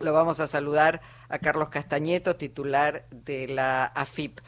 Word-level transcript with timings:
lo 0.00 0.12
vamos 0.12 0.40
a 0.40 0.46
saludar 0.46 1.00
a 1.28 1.38
Carlos 1.38 1.68
Castañeto, 1.68 2.36
titular 2.36 3.04
de 3.10 3.48
la 3.48 3.86
AFIP. 3.86 4.40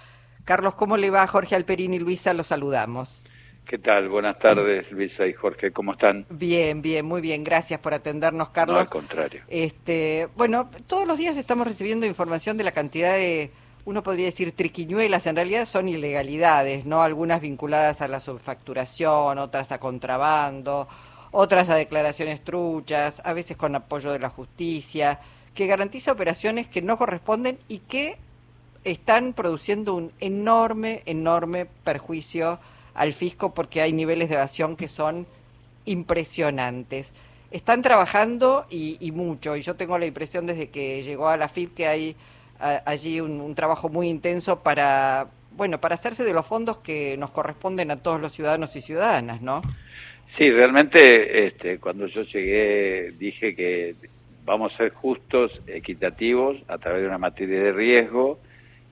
Carlos, 0.44 0.74
¿cómo 0.74 0.96
le 0.96 1.10
va? 1.10 1.26
Jorge 1.26 1.54
Alperín 1.54 1.94
y 1.94 1.98
Luisa, 1.98 2.32
los 2.34 2.48
saludamos. 2.48 3.22
¿Qué 3.70 3.78
tal? 3.78 4.08
Buenas 4.08 4.36
tardes, 4.40 4.90
Luisa 4.90 5.26
y 5.26 5.32
Jorge, 5.32 5.70
¿cómo 5.70 5.92
están? 5.92 6.26
Bien, 6.28 6.82
bien, 6.82 7.06
muy 7.06 7.20
bien. 7.20 7.44
Gracias 7.44 7.78
por 7.78 7.94
atendernos, 7.94 8.50
Carlos. 8.50 8.74
No, 8.74 8.80
al 8.80 8.88
contrario. 8.88 9.42
Este, 9.46 10.28
bueno, 10.36 10.70
todos 10.88 11.06
los 11.06 11.16
días 11.16 11.36
estamos 11.36 11.68
recibiendo 11.68 12.04
información 12.04 12.56
de 12.56 12.64
la 12.64 12.72
cantidad 12.72 13.12
de, 13.12 13.52
uno 13.84 14.02
podría 14.02 14.26
decir, 14.26 14.52
triquiñuelas, 14.52 15.26
en 15.26 15.36
realidad 15.36 15.66
son 15.66 15.88
ilegalidades, 15.88 16.84
¿no? 16.84 17.02
Algunas 17.02 17.40
vinculadas 17.40 18.00
a 18.00 18.08
la 18.08 18.18
subfacturación, 18.18 19.38
otras 19.38 19.70
a 19.70 19.78
contrabando, 19.78 20.88
otras 21.30 21.70
a 21.70 21.76
declaraciones 21.76 22.42
truchas, 22.42 23.22
a 23.24 23.32
veces 23.32 23.56
con 23.56 23.74
apoyo 23.76 24.10
de 24.10 24.18
la 24.18 24.30
justicia, 24.30 25.20
que 25.60 25.66
garantiza 25.66 26.10
operaciones 26.10 26.68
que 26.68 26.80
no 26.80 26.96
corresponden 26.96 27.58
y 27.68 27.80
que 27.80 28.16
están 28.84 29.34
produciendo 29.34 29.94
un 29.94 30.10
enorme, 30.18 31.02
enorme 31.04 31.66
perjuicio 31.84 32.58
al 32.94 33.12
fisco 33.12 33.52
porque 33.52 33.82
hay 33.82 33.92
niveles 33.92 34.30
de 34.30 34.36
evasión 34.36 34.74
que 34.74 34.88
son 34.88 35.26
impresionantes. 35.84 37.12
Están 37.50 37.82
trabajando 37.82 38.64
y, 38.70 39.12
mucho, 39.12 39.54
y 39.54 39.60
yo 39.60 39.74
tengo 39.74 39.98
la 39.98 40.06
impresión 40.06 40.46
desde 40.46 40.70
que 40.70 41.02
llegó 41.02 41.28
a 41.28 41.36
la 41.36 41.50
FIP 41.50 41.74
que 41.74 41.86
hay 41.86 42.16
allí 42.58 43.20
un, 43.20 43.54
trabajo 43.54 43.90
muy 43.90 44.08
intenso 44.08 44.62
para, 44.62 45.28
bueno, 45.58 45.78
para 45.78 45.94
hacerse 45.94 46.24
de 46.24 46.32
los 46.32 46.46
fondos 46.46 46.78
que 46.78 47.18
nos 47.18 47.32
corresponden 47.32 47.90
a 47.90 47.96
todos 47.96 48.18
los 48.18 48.32
ciudadanos 48.32 48.74
y 48.76 48.80
ciudadanas, 48.80 49.42
¿no? 49.42 49.60
Sí, 50.38 50.50
realmente 50.50 51.48
este, 51.48 51.78
cuando 51.78 52.06
yo 52.06 52.22
llegué 52.22 53.10
dije 53.18 53.54
que 53.54 53.94
vamos 54.50 54.74
a 54.74 54.78
ser 54.78 54.90
justos, 54.90 55.60
equitativos, 55.68 56.56
a 56.66 56.76
través 56.78 57.02
de 57.02 57.06
una 57.06 57.18
materia 57.18 57.62
de 57.62 57.72
riesgo 57.72 58.40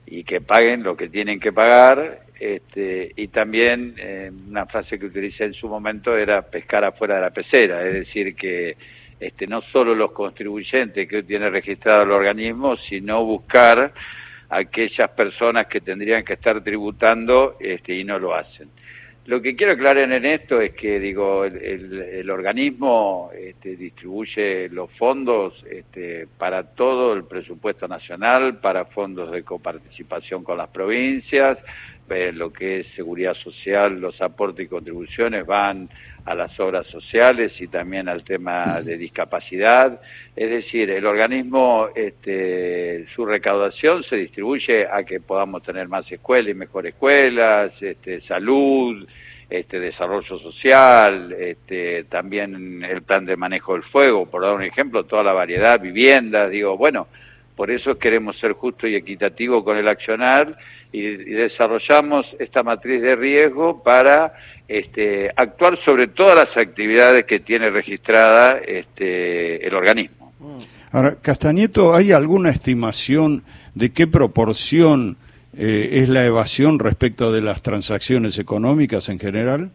y 0.05 0.23
que 0.23 0.39
paguen 0.39 0.83
lo 0.83 0.95
que 0.95 1.09
tienen 1.09 1.37
que 1.37 1.51
pagar 1.51 2.21
este, 2.39 3.11
y 3.17 3.27
también 3.27 3.95
eh, 3.97 4.31
una 4.47 4.65
frase 4.67 4.97
que 4.97 5.07
utilicé 5.07 5.43
en 5.43 5.53
su 5.53 5.67
momento 5.67 6.17
era 6.17 6.41
pescar 6.43 6.85
afuera 6.85 7.15
de 7.15 7.21
la 7.21 7.31
pecera, 7.31 7.85
es 7.85 7.93
decir, 7.93 8.33
que 8.35 8.77
este, 9.19 9.47
no 9.47 9.61
solo 9.63 9.93
los 9.93 10.13
contribuyentes 10.13 11.09
que 11.09 11.23
tiene 11.23 11.49
registrado 11.49 12.03
el 12.03 12.11
organismo, 12.11 12.77
sino 12.77 13.25
buscar 13.25 13.91
aquellas 14.47 15.09
personas 15.11 15.67
que 15.67 15.81
tendrían 15.81 16.23
que 16.23 16.33
estar 16.33 16.63
tributando 16.63 17.57
este, 17.59 17.95
y 17.95 18.05
no 18.05 18.17
lo 18.17 18.33
hacen. 18.33 18.69
Lo 19.29 19.43
que 19.43 19.55
quiero 19.55 19.73
aclarar 19.73 20.11
en 20.11 20.25
esto 20.25 20.59
es 20.59 20.73
que 20.73 20.99
digo 20.99 21.45
el, 21.45 22.27
organismo 22.31 23.29
este, 23.31 23.75
distribuye 23.75 24.69
los 24.69 24.89
fondos 24.93 25.53
este, 25.69 26.25
para 26.39 26.63
todo 26.63 27.13
el 27.13 27.25
presupuesto 27.25 27.87
nacional, 27.87 28.57
para 28.57 28.85
fondos 28.85 29.29
de 29.29 29.43
coparticipación 29.43 30.43
con 30.43 30.57
las 30.57 30.69
provincias, 30.69 31.59
lo 32.09 32.51
que 32.51 32.81
es 32.81 32.87
seguridad 32.95 33.35
social, 33.35 33.99
los 33.99 34.19
aportes 34.21 34.65
y 34.65 34.69
contribuciones 34.69 35.45
van 35.45 35.89
a 36.25 36.35
las 36.35 36.59
obras 36.59 36.87
sociales 36.87 37.53
y 37.59 37.67
también 37.67 38.09
al 38.09 38.23
tema 38.23 38.81
de 38.81 38.97
discapacidad. 38.97 40.01
Es 40.35 40.49
decir, 40.49 40.89
el 40.89 41.05
organismo, 41.05 41.89
este, 41.95 43.05
su 43.15 43.25
recaudación 43.25 44.03
se 44.03 44.15
distribuye 44.15 44.87
a 44.87 45.03
que 45.03 45.19
podamos 45.19 45.63
tener 45.63 45.87
más 45.87 46.11
escuelas 46.11 46.51
y 46.51 46.53
mejores 46.53 46.93
escuelas, 46.93 47.71
este, 47.81 48.21
salud, 48.21 49.07
este, 49.49 49.79
desarrollo 49.79 50.37
social, 50.37 51.31
este, 51.31 52.03
también 52.05 52.83
el 52.83 53.01
plan 53.01 53.25
de 53.25 53.35
manejo 53.35 53.73
del 53.73 53.83
fuego, 53.83 54.27
por 54.27 54.43
dar 54.43 54.53
un 54.53 54.63
ejemplo, 54.63 55.05
toda 55.05 55.23
la 55.23 55.33
variedad, 55.33 55.79
viviendas, 55.79 56.51
digo, 56.51 56.77
bueno, 56.77 57.07
por 57.55 57.71
eso 57.71 57.97
queremos 57.97 58.37
ser 58.39 58.53
justo 58.53 58.87
y 58.87 58.95
equitativo 58.95 59.63
con 59.65 59.75
el 59.75 59.87
accionar 59.87 60.55
y, 60.91 61.01
desarrollamos 61.01 62.25
esta 62.39 62.63
matriz 62.63 63.01
de 63.01 63.15
riesgo 63.15 63.81
para 63.83 64.33
este, 64.67 65.29
actuar 65.35 65.79
sobre 65.83 66.07
todas 66.07 66.35
las 66.35 66.57
actividades 66.57 67.25
que 67.25 67.39
tiene 67.39 67.69
registrada 67.69 68.59
este, 68.65 69.65
el 69.65 69.73
organismo. 69.73 70.33
Ahora, 70.91 71.15
Castañeto, 71.21 71.93
¿hay 71.93 72.11
alguna 72.11 72.49
estimación 72.49 73.43
de 73.75 73.91
qué 73.91 74.07
proporción 74.07 75.17
eh, 75.57 76.01
es 76.01 76.09
la 76.09 76.25
evasión 76.25 76.79
respecto 76.79 77.31
de 77.31 77.41
las 77.41 77.61
transacciones 77.61 78.39
económicas 78.39 79.09
en 79.09 79.19
general? 79.19 79.71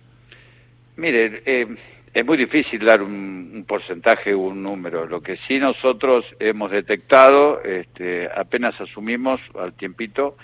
Mire, 0.97 1.43
eh, 1.45 1.67
es 2.15 2.25
muy 2.25 2.37
difícil 2.37 2.85
dar 2.85 3.03
un, 3.03 3.65
porcentaje 3.67 4.33
o 4.35 4.39
un 4.39 4.63
número. 4.63 5.07
Lo 5.07 5.21
que 5.21 5.37
sí 5.49 5.59
nosotros 5.59 6.25
hemos 6.39 6.71
detectado, 6.71 7.61
este, 7.63 8.29
apenas 8.35 8.81
asumimos 8.81 9.41
al 9.59 9.73
tiempito, 9.73 10.37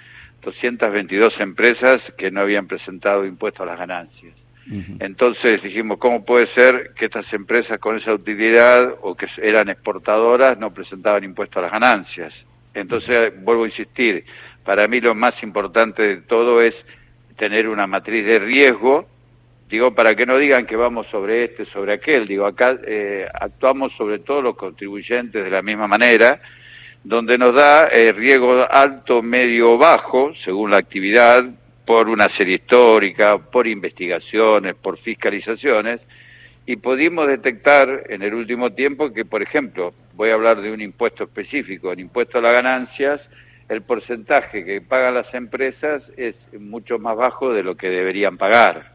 222 0.43 1.41
empresas 1.41 2.01
que 2.17 2.31
no 2.31 2.41
habían 2.41 2.67
presentado 2.67 3.25
impuesto 3.25 3.63
a 3.63 3.67
las 3.67 3.79
ganancias. 3.79 4.35
Entonces 5.01 5.63
dijimos, 5.63 5.99
¿cómo 5.99 6.25
puede 6.25 6.47
ser 6.55 6.93
que 6.95 7.07
estas 7.07 7.33
empresas 7.33 7.81
con 7.81 7.97
esa 7.97 8.15
utilidad 8.15 8.95
o 9.01 9.17
que 9.17 9.27
eran 9.43 9.69
exportadoras 9.69 10.59
no 10.59 10.73
presentaban 10.73 11.25
impuesto 11.25 11.59
a 11.59 11.63
las 11.63 11.73
ganancias? 11.73 12.33
Entonces, 12.73 13.33
vuelvo 13.43 13.65
a 13.65 13.69
insistir, 13.69 14.25
para 14.65 14.87
mí 14.87 15.01
lo 15.01 15.15
más 15.15 15.35
importante 15.43 16.03
de 16.03 16.17
todo 16.19 16.63
es 16.63 16.75
tener 17.37 17.69
una 17.69 17.89
matriz 17.89 18.25
de 18.25 18.39
riesgo 18.39 19.09
digo, 19.71 19.95
para 19.95 20.15
que 20.15 20.27
no 20.27 20.37
digan 20.37 20.67
que 20.67 20.77
vamos 20.77 21.07
sobre 21.11 21.45
este, 21.45 21.65
sobre 21.67 21.95
aquel, 21.95 22.27
digo, 22.27 22.45
acá 22.45 22.77
eh, 22.87 23.27
actuamos 23.41 23.93
sobre 23.97 24.19
todos 24.19 24.43
los 24.43 24.57
contribuyentes 24.57 25.45
de 25.45 25.51
la 25.51 25.63
misma 25.63 25.87
manera, 25.87 26.41
donde 27.03 27.39
nos 27.39 27.55
da 27.55 27.89
eh, 27.89 28.13
riesgo 28.13 28.67
alto, 28.71 29.23
medio, 29.23 29.79
bajo, 29.79 30.33
según 30.45 30.71
la 30.71 30.79
actividad, 30.79 31.45
por 31.87 32.09
una 32.09 32.27
serie 32.37 32.57
histórica, 32.57 33.39
por 33.39 33.67
investigaciones, 33.67 34.77
por 34.77 34.99
fiscalizaciones, 34.99 36.01
y 36.67 36.77
pudimos 36.77 37.27
detectar 37.27 38.05
en 38.09 38.23
el 38.23 38.35
último 38.35 38.71
tiempo 38.71 39.13
que, 39.13 39.25
por 39.25 39.43
ejemplo, 39.43 39.93
voy 40.15 40.31
a 40.31 40.35
hablar 40.35 40.61
de 40.61 40.71
un 40.71 40.81
impuesto 40.81 41.25
específico, 41.25 41.91
el 41.91 42.01
impuesto 42.01 42.39
a 42.39 42.43
las 42.43 42.53
ganancias, 42.53 43.21
el 43.69 43.83
porcentaje 43.83 44.65
que 44.65 44.81
pagan 44.81 45.15
las 45.15 45.33
empresas 45.35 46.03
es 46.17 46.35
mucho 46.59 46.99
más 46.99 47.17
bajo 47.17 47.53
de 47.53 47.63
lo 47.63 47.77
que 47.77 47.89
deberían 47.89 48.37
pagar. 48.37 48.93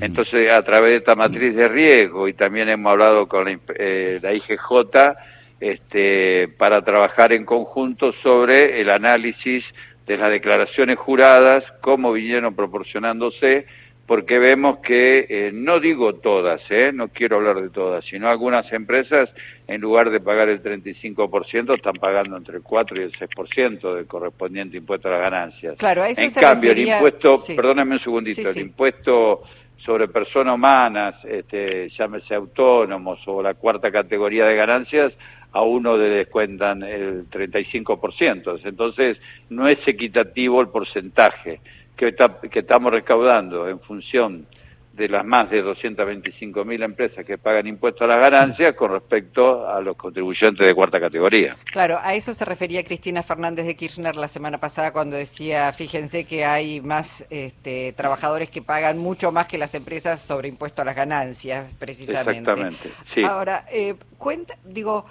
Entonces, 0.00 0.52
a 0.52 0.62
través 0.62 0.90
de 0.90 0.96
esta 0.96 1.14
matriz 1.14 1.54
de 1.54 1.68
riesgo 1.68 2.26
y 2.26 2.32
también 2.32 2.68
hemos 2.68 2.90
hablado 2.90 3.28
con 3.28 3.44
la, 3.44 3.58
eh, 3.78 4.18
IGJ 4.20 5.16
este, 5.60 6.48
para 6.58 6.82
trabajar 6.82 7.32
en 7.32 7.44
conjunto 7.44 8.12
sobre 8.22 8.80
el 8.80 8.90
análisis 8.90 9.64
de 10.06 10.16
las 10.16 10.30
declaraciones 10.30 10.98
juradas, 10.98 11.64
cómo 11.80 12.12
vinieron 12.12 12.54
proporcionándose, 12.54 13.66
porque 14.06 14.38
vemos 14.38 14.78
que, 14.78 15.26
eh, 15.28 15.50
no 15.52 15.80
digo 15.80 16.14
todas, 16.14 16.60
eh, 16.70 16.92
no 16.94 17.08
quiero 17.08 17.36
hablar 17.36 17.60
de 17.60 17.70
todas, 17.70 18.04
sino 18.04 18.28
algunas 18.28 18.72
empresas, 18.72 19.28
en 19.66 19.80
lugar 19.80 20.10
de 20.10 20.20
pagar 20.20 20.48
el 20.48 20.62
35%, 20.62 21.74
están 21.74 21.94
pagando 21.94 22.36
entre 22.36 22.58
el 22.58 22.62
4 22.62 23.00
y 23.00 23.04
el 23.04 23.12
6% 23.12 23.94
del 23.94 24.06
correspondiente 24.06 24.76
impuesto 24.76 25.08
a 25.08 25.12
las 25.12 25.20
ganancias. 25.22 25.76
Claro, 25.76 26.04
eso 26.04 26.20
en 26.20 26.30
cambio, 26.30 26.70
el 26.70 26.86
impuesto, 26.86 27.34
perdónenme 27.56 27.96
un 27.96 28.02
segundito, 28.02 28.48
el 28.48 28.58
impuesto 28.58 29.42
sobre 29.84 30.06
personas 30.08 30.54
humanas, 30.54 31.16
este, 31.24 31.88
llámese 31.90 32.34
autónomos 32.34 33.18
o 33.26 33.42
la 33.42 33.54
cuarta 33.54 33.90
categoría 33.90 34.44
de 34.44 34.56
ganancias, 34.56 35.12
a 35.56 35.62
uno 35.62 35.96
le 35.96 36.10
descuentan 36.10 36.82
el 36.82 37.30
35%. 37.30 38.60
Entonces, 38.62 39.16
no 39.48 39.66
es 39.66 39.78
equitativo 39.86 40.60
el 40.60 40.68
porcentaje 40.68 41.60
que, 41.96 42.14
que 42.50 42.58
estamos 42.58 42.92
recaudando 42.92 43.66
en 43.66 43.80
función 43.80 44.46
de 44.92 45.08
las 45.08 45.24
más 45.24 45.50
de 45.50 45.62
225 45.62 46.64
mil 46.64 46.82
empresas 46.82 47.24
que 47.24 47.36
pagan 47.36 47.66
impuestos 47.66 48.02
a 48.02 48.06
las 48.06 48.20
ganancias 48.28 48.74
con 48.74 48.90
respecto 48.90 49.68
a 49.68 49.80
los 49.80 49.96
contribuyentes 49.96 50.66
de 50.66 50.74
cuarta 50.74 50.98
categoría. 50.98 51.54
Claro, 51.70 51.98
a 52.02 52.14
eso 52.14 52.32
se 52.32 52.44
refería 52.44 52.82
Cristina 52.82 53.22
Fernández 53.22 53.66
de 53.66 53.76
Kirchner 53.76 54.16
la 54.16 54.28
semana 54.28 54.58
pasada 54.58 54.92
cuando 54.92 55.16
decía, 55.16 55.72
fíjense 55.72 56.24
que 56.24 56.44
hay 56.44 56.80
más 56.80 57.26
este, 57.30 57.92
trabajadores 57.92 58.50
que 58.50 58.62
pagan 58.62 58.98
mucho 58.98 59.32
más 59.32 59.46
que 59.46 59.58
las 59.58 59.74
empresas 59.74 60.20
sobre 60.20 60.48
impuesto 60.48 60.82
a 60.82 60.84
las 60.86 60.96
ganancias, 60.96 61.70
precisamente. 61.78 62.50
Exactamente, 62.50 62.90
sí. 63.14 63.22
Ahora, 63.22 63.66
eh, 63.70 63.94
cuenta, 64.16 64.56
digo 64.64 65.04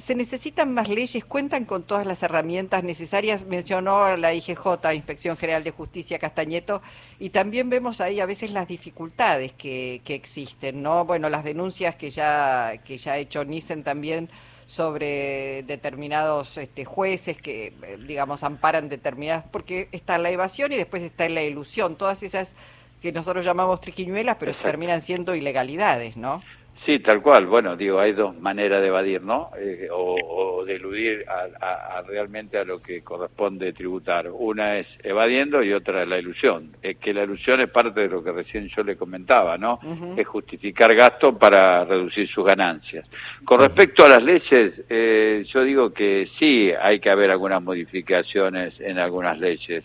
se 0.00 0.14
necesitan 0.14 0.72
más 0.74 0.88
leyes, 0.88 1.24
cuentan 1.24 1.64
con 1.64 1.82
todas 1.82 2.06
las 2.06 2.22
herramientas 2.22 2.82
necesarias, 2.82 3.44
mencionó 3.44 4.16
la 4.16 4.32
IGJ, 4.34 4.66
Inspección 4.94 5.36
General 5.36 5.62
de 5.62 5.70
Justicia 5.70 6.18
Castañeto, 6.18 6.82
y 7.18 7.30
también 7.30 7.70
vemos 7.70 8.00
ahí 8.00 8.20
a 8.20 8.26
veces 8.26 8.50
las 8.52 8.66
dificultades 8.66 9.52
que, 9.52 10.00
que 10.04 10.14
existen, 10.14 10.82
¿no? 10.82 11.04
Bueno, 11.04 11.28
las 11.28 11.44
denuncias 11.44 11.96
que 11.96 12.10
ya, 12.10 12.80
que 12.84 12.98
ya 12.98 13.12
ha 13.12 13.18
hecho 13.18 13.44
Nissen 13.44 13.84
también 13.84 14.30
sobre 14.66 15.64
determinados 15.64 16.56
este, 16.56 16.84
jueces 16.84 17.40
que, 17.40 17.72
digamos, 18.06 18.44
amparan 18.44 18.88
determinadas, 18.88 19.44
porque 19.50 19.88
está 19.90 20.16
la 20.18 20.30
evasión 20.30 20.72
y 20.72 20.76
después 20.76 21.02
está 21.02 21.28
la 21.28 21.42
ilusión, 21.42 21.96
todas 21.96 22.22
esas 22.22 22.54
que 23.02 23.12
nosotros 23.12 23.44
llamamos 23.44 23.80
triquiñuelas, 23.80 24.36
pero 24.38 24.54
terminan 24.54 25.02
siendo 25.02 25.34
ilegalidades, 25.34 26.16
¿no? 26.16 26.42
Sí, 26.86 26.98
tal 27.00 27.20
cual. 27.20 27.46
Bueno, 27.46 27.76
digo, 27.76 28.00
hay 28.00 28.12
dos 28.12 28.38
maneras 28.40 28.80
de 28.80 28.88
evadir, 28.88 29.22
¿no? 29.22 29.50
Eh, 29.58 29.88
o, 29.92 30.64
de 30.64 30.76
eludir 30.76 31.26
a, 31.28 32.02
realmente 32.02 32.56
a 32.56 32.64
lo 32.64 32.80
que 32.80 33.02
corresponde 33.02 33.74
tributar. 33.74 34.30
Una 34.32 34.78
es 34.78 34.86
evadiendo 35.02 35.62
y 35.62 35.74
otra 35.74 36.02
es 36.02 36.08
la 36.08 36.18
ilusión. 36.18 36.74
Es 36.82 36.96
que 36.96 37.12
la 37.12 37.24
ilusión 37.24 37.60
es 37.60 37.70
parte 37.70 38.00
de 38.00 38.08
lo 38.08 38.24
que 38.24 38.32
recién 38.32 38.68
yo 38.68 38.82
le 38.82 38.96
comentaba, 38.96 39.58
¿no? 39.58 39.78
Es 40.16 40.26
justificar 40.26 40.94
gasto 40.94 41.36
para 41.36 41.84
reducir 41.84 42.28
sus 42.28 42.44
ganancias. 42.46 43.06
Con 43.44 43.60
respecto 43.60 44.04
a 44.04 44.08
las 44.08 44.22
leyes, 44.22 44.72
eh, 44.88 45.44
yo 45.52 45.62
digo 45.62 45.92
que 45.92 46.28
sí 46.38 46.72
hay 46.80 46.98
que 46.98 47.10
haber 47.10 47.30
algunas 47.30 47.62
modificaciones 47.62 48.80
en 48.80 48.98
algunas 48.98 49.38
leyes. 49.38 49.84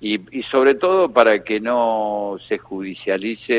Y, 0.00 0.18
sobre 0.50 0.74
todo 0.74 1.12
para 1.12 1.44
que 1.44 1.60
no 1.60 2.36
se 2.48 2.58
judicialice 2.58 3.52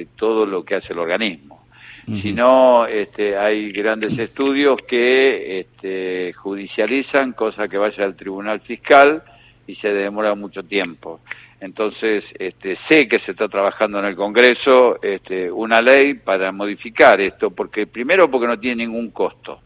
eh, 0.00 0.06
todo 0.16 0.44
lo 0.44 0.64
que 0.64 0.74
hace 0.74 0.92
el 0.92 0.98
organismo 0.98 1.65
si 2.06 2.32
no, 2.32 2.86
este, 2.86 3.36
hay 3.36 3.72
grandes 3.72 4.18
estudios 4.18 4.78
que 4.86 5.60
este, 5.60 6.32
judicializan, 6.34 7.32
cosa 7.32 7.68
que 7.68 7.78
vaya 7.78 8.04
al 8.04 8.16
tribunal 8.16 8.60
fiscal 8.60 9.22
y 9.66 9.74
se 9.76 9.92
demora 9.92 10.34
mucho 10.34 10.62
tiempo. 10.62 11.20
Entonces, 11.60 12.24
este, 12.38 12.78
sé 12.88 13.08
que 13.08 13.18
se 13.20 13.32
está 13.32 13.48
trabajando 13.48 13.98
en 13.98 14.04
el 14.04 14.14
Congreso 14.14 15.02
este, 15.02 15.50
una 15.50 15.80
ley 15.80 16.14
para 16.14 16.52
modificar 16.52 17.20
esto, 17.20 17.50
porque 17.50 17.86
primero 17.86 18.30
porque 18.30 18.46
no 18.46 18.58
tiene 18.58 18.86
ningún 18.86 19.10
costo. 19.10 19.60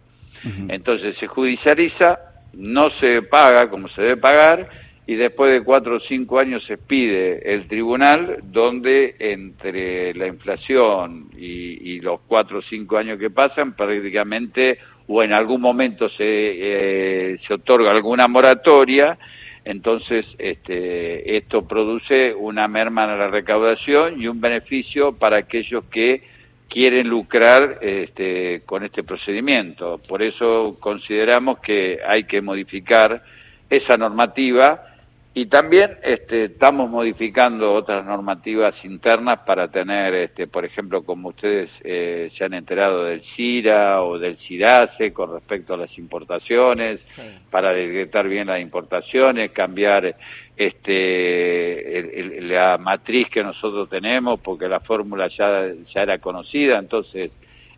Entonces 0.69 1.19
se 1.19 1.27
judicializa, 1.27 2.19
no 2.55 2.89
se 2.99 3.21
paga 3.21 3.69
como 3.69 3.89
se 3.89 4.01
debe 4.01 4.17
pagar 4.17 4.71
y 5.11 5.17
después 5.17 5.51
de 5.51 5.65
cuatro 5.65 5.97
o 5.97 6.01
cinco 6.01 6.39
años 6.39 6.65
se 6.67 6.79
pide 6.79 7.53
el 7.53 7.67
tribunal 7.67 8.39
donde 8.45 9.17
entre 9.19 10.15
la 10.15 10.29
inflación 10.29 11.27
y, 11.37 11.99
los 12.01 12.21
cuatro 12.29 12.61
o 12.61 12.63
cinco 12.63 12.97
años 12.97 13.19
que 13.19 13.29
pasan 13.29 13.75
prácticamente 13.75 14.79
o 15.09 15.21
en 15.25 15.33
algún 15.33 15.63
momento 15.63 16.09
se, 16.11 16.15
eh, 16.23 17.39
se 17.45 17.55
otorga 17.55 17.91
alguna 17.91 18.29
moratoria 18.29 19.19
entonces 19.65 20.27
este, 20.39 21.37
esto 21.37 21.67
produce 21.67 22.33
una 22.33 22.69
merma 22.69 23.03
en 23.13 23.19
la 23.19 23.27
recaudación 23.27 24.23
y 24.23 24.29
un 24.29 24.41
beneficio 24.41 25.11
para 25.11 25.39
aquellos 25.39 25.87
que 25.87 26.23
quieren 26.69 27.09
lucrar 27.09 27.79
este, 27.83 28.63
con 28.65 28.85
este 28.85 29.03
procedimiento. 29.03 30.01
Por 30.07 30.23
eso 30.23 30.77
consideramos 30.79 31.59
que 31.59 31.99
hay 32.07 32.25
que 32.25 32.41
modificar 32.41 33.25
esa 33.69 33.97
normativa 33.97 34.87
y 35.33 35.47
también 35.47 35.97
este, 36.03 36.47
estamos 36.47 36.91
modificando 36.91 37.73
otras 37.73 38.05
normativas 38.05 38.75
internas 38.85 39.39
para 39.47 39.69
tener, 39.69 40.13
este, 40.13 40.49
por 40.49 40.65
ejemplo, 40.65 41.05
como 41.05 41.29
ustedes 41.29 41.71
eh, 41.85 42.33
se 42.37 42.45
han 42.45 42.55
enterado 42.55 43.05
del 43.05 43.23
CIRA 43.37 44.03
o 44.03 44.19
del 44.19 44.39
CIRASE 44.39 45.13
con 45.13 45.33
respecto 45.33 45.75
a 45.75 45.77
las 45.77 45.97
importaciones, 45.99 47.01
para 47.49 47.73
detectar 47.73 48.29
bien 48.29 48.49
las 48.49 48.61
importaciones, 48.61 49.53
cambiar 49.53 50.17
este, 50.57 52.41
la 52.43 52.77
matriz 52.79 53.29
que 53.31 53.45
nosotros 53.45 53.89
tenemos, 53.89 54.41
porque 54.41 54.69
la 54.69 54.81
fórmula 54.81 55.29
ya, 55.29 55.69
ya 55.95 56.03
era 56.03 56.19
conocida, 56.19 56.77
entonces 56.77 57.31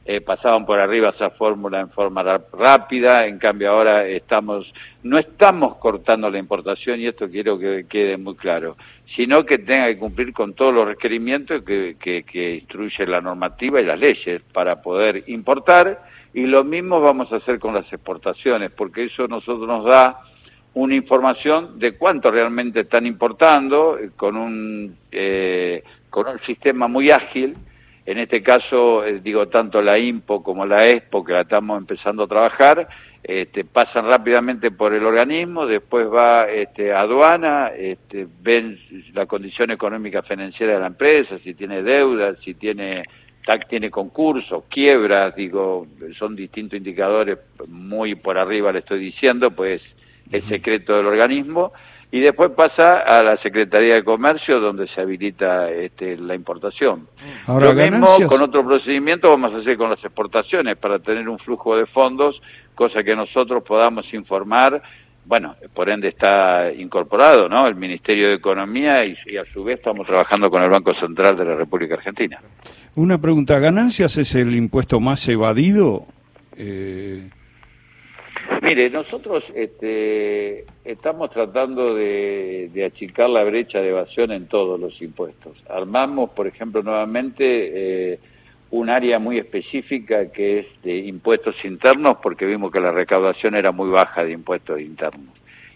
eh, 0.05 0.21
pasaban 0.21 0.67
por 0.67 0.81
arriba 0.81 1.11
esa 1.11 1.31
fórmula 1.31 1.81
en 1.81 1.89
forma 1.91 2.25
rápida, 2.53 3.25
en 3.27 3.39
cambio 3.39 3.71
ahora 3.71 4.05
estamos, 4.05 4.67
no 5.05 5.17
estamos 5.17 5.77
cortando 5.77 6.29
la 6.29 6.39
importación 6.39 7.01
y 7.01 7.07
esto 7.07 7.31
quiero 7.31 7.57
que 7.57 7.87
quede 7.89 8.17
muy 8.17 8.35
claro, 8.35 8.77
sino 9.15 9.47
que 9.47 9.59
tenga 9.59 9.87
que 9.87 9.99
cumplir 9.99 10.33
con 10.33 10.55
todos 10.55 10.75
los 10.75 10.89
requerimientos 10.89 11.63
que, 11.63 11.97
que, 12.01 12.55
instruye 12.57 13.07
la 13.07 13.21
normativa 13.21 13.81
y 13.81 13.85
las 13.85 13.99
leyes 13.99 14.43
para 14.53 14.83
poder 14.83 15.23
importar 15.29 16.03
y 16.35 16.47
lo 16.47 16.65
mismo 16.65 17.01
vamos 17.01 17.33
a 17.33 17.37
hacer 17.37 17.61
con 17.61 17.73
las 17.73 17.91
exportaciones, 17.93 18.73
porque 18.73 19.05
eso 19.05 19.29
nosotros 19.29 19.69
nos 19.69 19.85
da 19.85 20.17
una 20.75 20.97
información 20.97 21.79
de 21.79 21.93
cuánto 21.93 22.31
realmente 22.31 22.81
están 22.81 23.07
importando 23.07 23.99
eh, 23.99 24.11
con 24.17 24.37
un, 24.37 24.97
eh, 25.13 25.85
con 26.11 26.27
un 26.27 26.41
sistema 26.41 26.89
muy 26.89 27.11
ágil 27.11 27.57
en 28.05 28.19
este 28.19 28.43
caso, 28.43 29.05
eh, 29.05 29.21
digo, 29.23 29.49
tanto 29.49 29.81
la 29.81 29.99
IMPO 29.99 30.43
como 30.43 30.67
la 30.67 30.89
EXPO, 30.89 31.25
que 31.25 31.33
la 31.33 31.43
estamos 31.43 31.79
empezando 31.79 32.25
a 32.25 32.29
trabajar, 32.29 32.89
este, 33.23 33.65
pasan 33.65 34.07
rápidamente 34.07 34.73
por 34.73 34.93
el 34.93 35.05
organismo, 35.05 35.67
después 35.67 36.13
va 36.13 36.51
este, 36.51 36.93
a 36.93 37.01
aduana, 37.01 37.69
este, 37.69 38.27
ven 38.43 38.79
la 39.15 39.27
condición 39.27 39.71
económica 39.71 40.23
financiera 40.23 40.75
de 40.75 40.81
la 40.81 40.89
empresa, 40.89 41.39
si 41.39 41.55
tiene 41.55 41.83
deudas, 41.83 42.39
si 42.45 42.55
tiene 42.55 43.05
TAC 43.47 43.69
tiene 43.69 43.91
concursos, 43.91 44.65
quiebras, 44.69 45.35
digo, 45.35 45.87
son 46.19 46.37
distintos 46.37 46.77
indicadores, 46.77 47.39
muy 47.69 48.15
por 48.15 48.39
arriba 48.39 48.73
le 48.73 48.81
estoy 48.81 49.01
diciendo, 49.01 49.51
pues 49.51 49.83
el 50.31 50.43
secreto 50.43 50.97
del 50.97 51.07
organismo, 51.07 51.73
y 52.15 52.21
después 52.21 52.51
pasa 52.51 52.99
a 52.99 53.23
la 53.23 53.39
Secretaría 53.39 53.95
de 53.95 54.05
Comercio 54.05 54.61
donde 54.61 54.87
se 54.89 55.01
habilita 55.01 55.71
este, 55.71 56.19
la 56.19 56.35
importación. 56.35 57.09
Ahora, 57.47 57.73
Lo 57.73 57.91
mismo 57.91 58.07
con 58.29 58.43
otro 58.43 58.65
procedimiento 58.67 59.31
vamos 59.31 59.55
a 59.55 59.57
hacer 59.57 59.79
con 59.79 59.89
las 59.89 60.05
exportaciones 60.05 60.77
para 60.77 60.99
tener 60.99 61.27
un 61.27 61.39
flujo 61.39 61.75
de 61.75 61.87
fondos, 61.87 62.41
cosa 62.75 63.03
que 63.03 63.17
nosotros 63.17 63.65
podamos 63.65 64.05
informar. 64.13 64.83
Bueno, 65.25 65.57
por 65.73 65.89
ende 65.89 66.09
está 66.09 66.71
incorporado, 66.71 67.49
¿no? 67.49 67.67
El 67.67 67.77
Ministerio 67.77 68.29
de 68.29 68.35
Economía 68.35 69.07
y, 69.07 69.17
y 69.27 69.39
a 69.39 69.45
su 69.51 69.65
vez 69.65 69.79
estamos 69.79 70.07
trabajando 70.07 70.51
con 70.51 70.63
el 70.63 70.69
Banco 70.69 70.93
Central 70.95 71.35
de 71.35 71.47
la 71.47 71.55
República 71.55 71.95
Argentina. 71.95 72.39
Una 72.95 73.17
pregunta, 73.17 73.59
¿ganancias 73.59 74.19
es 74.19 74.35
el 74.35 74.55
impuesto 74.55 75.01
más 75.01 75.27
evadido? 75.29 76.05
Eh... 76.59 77.31
Mire, 78.75 78.89
nosotros 78.89 79.45
este, 79.55 80.65
estamos 80.83 81.31
tratando 81.31 81.95
de, 81.95 82.71
achicar 82.87 83.29
la 83.29 83.45
brecha 83.45 83.83
de 83.83 83.91
evasión 83.91 84.33
en 84.33 84.47
todos 84.47 84.81
los 84.81 85.03
impuestos. 85.03 85.63
Armamos, 85.69 86.31
por 86.31 86.47
ejemplo, 86.47 86.83
nuevamente 86.83 88.13
eh, 88.15 88.19
un 88.71 88.89
área 88.89 89.19
muy 89.19 89.37
específica 89.37 90.33
que 90.33 90.61
es 90.61 90.67
de 90.83 90.97
impuestos 90.97 91.55
internos 91.65 92.17
porque 92.23 92.47
vimos 92.47 92.73
que 92.73 92.81
la 92.81 92.93
recaudación 92.93 93.57
era 93.57 93.73
muy 93.73 93.91
baja 93.91 94.25
de 94.25 94.33
impuestos 94.33 94.81
internos. 94.81 95.35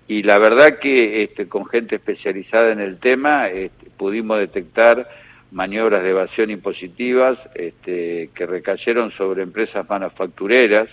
Y 0.08 0.22
la 0.22 0.38
verdad 0.38 0.78
que 0.78 1.22
este, 1.22 1.50
con 1.50 1.66
gente 1.66 1.96
especializada 1.96 2.72
en 2.72 2.80
el 2.80 2.98
tema 2.98 3.50
este, 3.50 3.90
pudimos 3.90 4.38
detectar 4.38 5.06
maniobras 5.50 6.02
de 6.02 6.12
evasión 6.12 6.50
impositivas 6.50 7.38
este, 7.56 8.30
que 8.34 8.46
recayeron 8.46 9.10
sobre 9.10 9.42
empresas 9.42 9.86
manufactureras, 9.86 10.88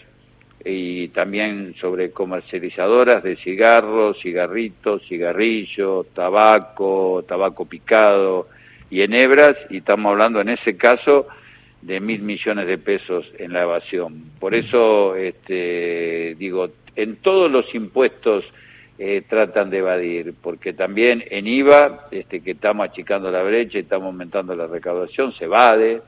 y 0.65 1.10
también 1.10 1.75
sobre 1.80 2.12
comercializadoras 2.12 3.24
de 3.24 3.36
cigarros, 3.38 4.19
cigarritos, 4.21 5.02
cigarrillos, 5.07 6.07
tabaco, 6.14 7.23
tabaco 7.28 7.66
picado 7.66 8.47
y 8.90 9.02
enhebras, 9.02 9.57
y 9.69 9.78
estamos 9.78 10.11
hablando 10.11 10.40
en 10.40 10.49
ese 10.49 10.78
caso 10.78 11.28
de 11.81 11.99
mil 11.99 12.21
millones 12.21 12.68
de 12.68 12.78
pesos 12.78 13.26
en 13.38 13.52
la 13.52 13.64
evasión. 13.64 14.31
Por 14.40 14.56
eso, 14.56 15.16
este, 15.16 16.35
digo, 16.38 16.69
en 16.95 17.18
todos 17.18 17.52
los 17.52 17.73
impuestos 17.76 18.45
eh, 18.99 19.23
tratan 19.28 19.69
de 19.69 19.80
evadir, 19.80 20.33
porque 20.42 20.71
también 20.73 21.23
en 21.30 21.47
IVA, 21.47 22.07
este, 22.11 22.42
que 22.42 22.52
estamos 22.52 22.88
achicando 22.88 23.31
la 23.31 23.44
brecha 23.44 23.78
y 23.78 23.81
estamos 23.81 24.07
aumentando 24.07 24.56
la 24.56 24.68
recaudación, 24.68 25.33
se 25.33 25.45
evade, 25.45 26.02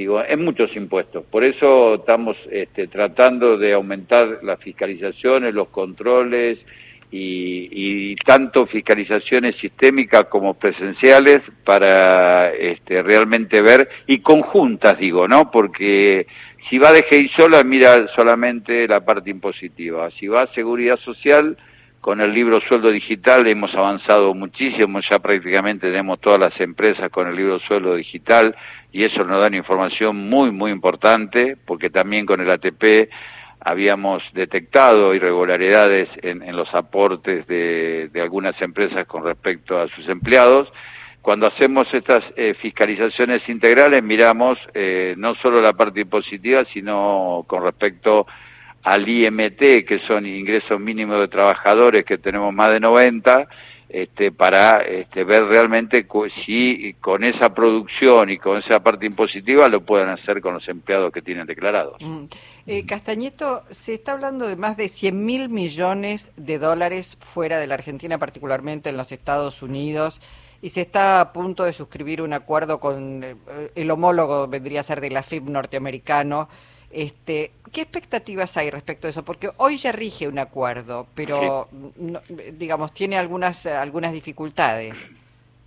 digo, 0.00 0.24
en 0.24 0.42
muchos 0.44 0.74
impuestos. 0.76 1.24
Por 1.30 1.44
eso 1.44 1.96
estamos 1.96 2.36
este, 2.50 2.86
tratando 2.88 3.58
de 3.58 3.74
aumentar 3.74 4.40
las 4.42 4.58
fiscalizaciones, 4.58 5.54
los 5.54 5.68
controles 5.68 6.58
y, 7.12 8.14
tanto 8.24 8.66
fiscalizaciones 8.66 9.56
sistémicas 9.56 10.24
como 10.26 10.54
presenciales 10.54 11.38
para 11.64 12.52
este, 12.52 13.02
realmente 13.02 13.60
ver 13.60 13.88
y 14.06 14.20
conjuntas, 14.20 14.98
digo, 14.98 15.26
¿no? 15.26 15.50
Porque 15.50 16.26
si 16.68 16.78
va 16.78 16.92
de 16.92 17.02
GEI 17.02 17.28
sola, 17.30 17.62
mira 17.64 18.06
solamente 18.14 18.86
la 18.86 19.00
parte 19.00 19.30
impositiva. 19.30 20.10
Si 20.12 20.28
va 20.28 20.42
a 20.42 20.54
seguridad 20.54 20.98
social, 21.00 21.56
con 22.00 22.20
el 22.20 22.32
libro 22.32 22.60
Sueldo 22.62 22.90
Digital 22.90 23.46
hemos 23.46 23.74
avanzado 23.74 24.32
muchísimo, 24.32 25.00
ya 25.00 25.18
prácticamente 25.18 25.88
tenemos 25.88 26.18
todas 26.20 26.40
las 26.40 26.58
empresas 26.60 27.10
con 27.10 27.28
el 27.28 27.36
libro 27.36 27.58
Sueldo 27.60 27.94
Digital 27.94 28.56
y 28.90 29.04
eso 29.04 29.22
nos 29.24 29.40
da 29.40 29.48
una 29.48 29.58
información 29.58 30.16
muy, 30.16 30.50
muy 30.50 30.72
importante, 30.72 31.56
porque 31.66 31.90
también 31.90 32.24
con 32.24 32.40
el 32.40 32.50
ATP 32.50 33.10
habíamos 33.60 34.22
detectado 34.32 35.14
irregularidades 35.14 36.08
en, 36.22 36.56
los 36.56 36.72
aportes 36.74 37.46
de, 37.46 38.10
algunas 38.14 38.60
empresas 38.62 39.06
con 39.06 39.22
respecto 39.22 39.78
a 39.78 39.88
sus 39.88 40.08
empleados. 40.08 40.72
Cuando 41.20 41.46
hacemos 41.46 41.86
estas 41.92 42.24
eh, 42.34 42.54
fiscalizaciones 42.54 43.46
integrales 43.46 44.02
miramos 44.02 44.58
eh, 44.72 45.14
no 45.18 45.34
solo 45.34 45.60
la 45.60 45.74
parte 45.74 46.00
impositiva, 46.00 46.64
sino 46.72 47.44
con 47.46 47.62
respecto 47.62 48.26
al 48.82 49.08
IMT, 49.08 49.84
que 49.86 50.00
son 50.06 50.26
ingresos 50.26 50.80
mínimos 50.80 51.20
de 51.20 51.28
trabajadores, 51.28 52.04
que 52.04 52.18
tenemos 52.18 52.52
más 52.54 52.68
de 52.68 52.80
90, 52.80 53.48
este, 53.92 54.30
para 54.30 54.82
este, 54.82 55.24
ver 55.24 55.44
realmente 55.46 56.06
si 56.44 56.94
con 57.00 57.24
esa 57.24 57.52
producción 57.52 58.30
y 58.30 58.38
con 58.38 58.58
esa 58.58 58.78
parte 58.78 59.04
impositiva 59.04 59.66
lo 59.66 59.80
pueden 59.80 60.08
hacer 60.08 60.40
con 60.40 60.54
los 60.54 60.68
empleados 60.68 61.12
que 61.12 61.22
tienen 61.22 61.44
declarados. 61.44 61.96
Mm. 62.00 62.26
Eh, 62.68 62.86
Castañeto, 62.86 63.64
se 63.68 63.94
está 63.94 64.12
hablando 64.12 64.46
de 64.46 64.54
más 64.54 64.76
de 64.76 64.88
100 64.88 65.24
mil 65.24 65.48
millones 65.48 66.32
de 66.36 66.60
dólares 66.60 67.18
fuera 67.20 67.58
de 67.58 67.66
la 67.66 67.74
Argentina, 67.74 68.16
particularmente 68.16 68.90
en 68.90 68.96
los 68.96 69.10
Estados 69.10 69.60
Unidos, 69.60 70.20
y 70.62 70.68
se 70.68 70.82
está 70.82 71.20
a 71.20 71.32
punto 71.32 71.64
de 71.64 71.72
suscribir 71.72 72.22
un 72.22 72.32
acuerdo 72.32 72.78
con 72.78 73.24
eh, 73.24 73.34
el 73.74 73.90
homólogo, 73.90 74.46
vendría 74.46 74.80
a 74.80 74.84
ser 74.84 75.00
de 75.00 75.10
la 75.10 75.24
FIB 75.24 75.50
norteamericano, 75.50 76.48
este, 76.90 77.52
¿Qué 77.72 77.82
expectativas 77.82 78.56
hay 78.56 78.70
respecto 78.70 79.06
a 79.06 79.10
eso? 79.10 79.24
Porque 79.24 79.50
hoy 79.58 79.76
ya 79.76 79.92
rige 79.92 80.26
un 80.26 80.38
acuerdo, 80.38 81.06
pero 81.14 81.68
digamos 82.52 82.92
tiene 82.92 83.16
algunas 83.16 83.64
algunas 83.66 84.12
dificultades. 84.12 84.94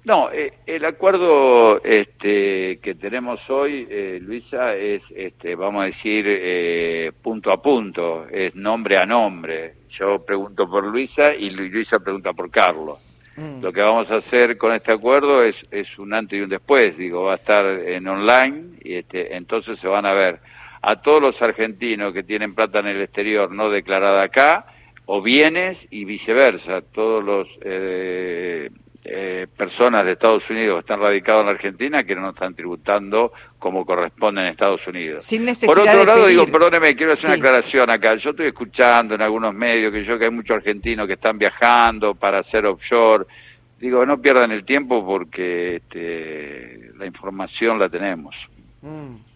No, 0.05 0.29
eh, 0.31 0.51
el 0.65 0.83
acuerdo 0.83 1.81
este, 1.81 2.79
que 2.79 2.95
tenemos 2.95 3.39
hoy, 3.49 3.87
eh, 3.89 4.19
Luisa, 4.21 4.75
es, 4.75 5.01
este, 5.15 5.55
vamos 5.55 5.83
a 5.83 5.85
decir, 5.85 6.25
eh, 6.27 7.13
punto 7.21 7.53
a 7.53 7.61
punto, 7.61 8.27
es 8.29 8.53
nombre 8.53 8.97
a 8.97 9.05
nombre. 9.05 9.75
Yo 9.97 10.19
pregunto 10.25 10.69
por 10.69 10.83
Luisa 10.83 11.33
y 11.33 11.51
Luisa 11.51 11.99
pregunta 11.99 12.33
por 12.33 12.51
Carlos. 12.51 12.99
Mm. 13.37 13.61
Lo 13.61 13.71
que 13.71 13.79
vamos 13.79 14.11
a 14.11 14.17
hacer 14.17 14.57
con 14.57 14.73
este 14.73 14.91
acuerdo 14.91 15.41
es, 15.41 15.55
es 15.71 15.87
un 15.97 16.13
antes 16.13 16.37
y 16.37 16.41
un 16.41 16.49
después, 16.49 16.97
digo, 16.97 17.23
va 17.23 17.33
a 17.33 17.37
estar 17.37 17.65
en 17.65 18.05
online 18.05 18.79
y 18.83 18.95
este, 18.95 19.37
entonces 19.37 19.79
se 19.79 19.87
van 19.87 20.05
a 20.05 20.11
ver 20.11 20.39
a 20.83 20.97
todos 20.97 21.21
los 21.21 21.41
argentinos 21.41 22.13
que 22.13 22.23
tienen 22.23 22.53
plata 22.53 22.79
en 22.79 22.87
el 22.87 23.01
exterior 23.01 23.49
no 23.51 23.69
declarada 23.69 24.21
acá, 24.21 24.65
o 25.05 25.21
bienes 25.21 25.77
y 25.89 26.03
viceversa, 26.03 26.81
todos 26.93 27.23
los 27.23 27.47
eh, 27.61 28.69
eh, 29.05 29.47
personas 29.55 30.05
de 30.05 30.11
Estados 30.11 30.43
Unidos 30.49 30.75
que 30.75 30.79
están 30.81 30.99
radicados 30.99 31.41
en 31.41 31.45
la 31.47 31.51
Argentina 31.53 32.03
que 32.03 32.15
no 32.15 32.31
están 32.31 32.53
tributando 32.53 33.31
como 33.59 33.85
corresponde 33.85 34.41
en 34.41 34.47
Estados 34.47 34.85
Unidos. 34.85 35.23
Sin 35.23 35.45
Por 35.65 35.79
otro 35.79 36.03
lado, 36.03 36.25
digo, 36.27 36.47
perdóneme, 36.47 36.95
quiero 36.97 37.13
hacer 37.13 37.29
una 37.29 37.39
aclaración 37.39 37.89
acá. 37.89 38.15
Yo 38.15 38.31
estoy 38.31 38.47
escuchando 38.47 39.15
en 39.15 39.21
algunos 39.21 39.53
medios 39.53 39.93
que 39.93 40.03
yo 40.03 40.19
que 40.19 40.25
hay 40.25 40.31
muchos 40.31 40.57
argentinos 40.57 41.07
que 41.07 41.13
están 41.13 41.37
viajando 41.37 42.13
para 42.13 42.39
hacer 42.39 42.65
offshore. 42.65 43.25
Digo, 43.79 44.05
no 44.05 44.21
pierdan 44.21 44.51
el 44.51 44.65
tiempo 44.65 45.05
porque 45.05 45.77
este, 45.77 46.91
la 46.97 47.05
información 47.05 47.79
la 47.79 47.87
tenemos. 47.87 48.35
Mm. 48.81 49.32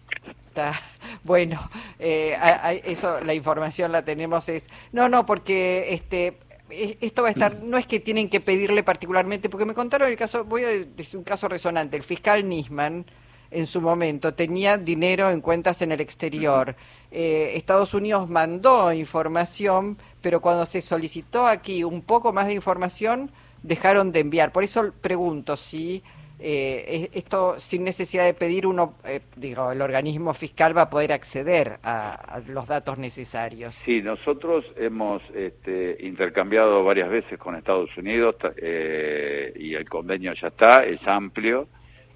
Bueno, 1.24 1.68
eh, 1.98 2.36
eso, 2.84 3.20
la 3.20 3.34
información 3.34 3.92
la 3.92 4.04
tenemos 4.04 4.48
es... 4.48 4.66
No, 4.92 5.08
no, 5.08 5.26
porque 5.26 5.92
este 5.92 6.38
e, 6.70 6.98
esto 7.00 7.22
va 7.22 7.28
a 7.28 7.30
estar, 7.32 7.62
no 7.62 7.78
es 7.78 7.86
que 7.86 8.00
tienen 8.00 8.28
que 8.28 8.40
pedirle 8.40 8.82
particularmente, 8.82 9.48
porque 9.48 9.64
me 9.64 9.74
contaron 9.74 10.08
el 10.08 10.16
caso, 10.16 10.44
voy 10.44 10.64
a 10.64 10.68
decir 10.68 11.18
un 11.18 11.24
caso 11.24 11.48
resonante, 11.48 11.96
el 11.96 12.02
fiscal 12.02 12.48
Nisman 12.48 13.06
en 13.50 13.66
su 13.66 13.80
momento 13.80 14.34
tenía 14.34 14.76
dinero 14.76 15.30
en 15.30 15.40
cuentas 15.40 15.80
en 15.80 15.92
el 15.92 16.00
exterior. 16.00 16.76
Eh, 17.10 17.52
Estados 17.54 17.94
Unidos 17.94 18.28
mandó 18.28 18.92
información, 18.92 19.96
pero 20.20 20.40
cuando 20.40 20.66
se 20.66 20.82
solicitó 20.82 21.46
aquí 21.46 21.82
un 21.82 22.02
poco 22.02 22.32
más 22.32 22.46
de 22.46 22.52
información, 22.52 23.30
dejaron 23.62 24.12
de 24.12 24.20
enviar. 24.20 24.52
Por 24.52 24.64
eso 24.64 24.92
pregunto 25.00 25.56
si 25.56 26.02
eh, 26.40 27.10
esto 27.14 27.58
sin 27.58 27.82
necesidad 27.82 28.24
de 28.24 28.32
pedir 28.32 28.66
uno, 28.66 28.94
eh, 29.04 29.20
digo, 29.34 29.72
el 29.72 29.82
organismo 29.82 30.34
fiscal 30.34 30.76
va 30.76 30.82
a 30.82 30.90
poder 30.90 31.12
acceder 31.12 31.78
a, 31.82 32.40
los 32.48 32.68
datos 32.68 32.96
necesarios. 32.96 33.74
Sí, 33.84 34.00
nosotros 34.02 34.64
hemos 34.76 35.20
este, 35.34 35.96
intercambiado 36.00 36.84
varias 36.84 37.10
veces 37.10 37.38
con 37.38 37.56
Estados 37.56 37.90
Unidos 37.96 38.36
eh, 38.56 39.52
y 39.56 39.74
el 39.74 39.88
convenio 39.88 40.32
ya 40.34 40.48
está, 40.48 40.84
es 40.84 41.00
amplio. 41.06 41.66